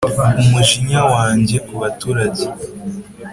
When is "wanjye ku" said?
1.13-1.73